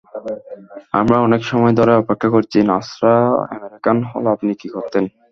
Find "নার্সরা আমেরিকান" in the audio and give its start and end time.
2.61-3.97